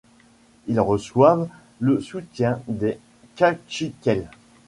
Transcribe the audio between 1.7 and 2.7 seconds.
le soutien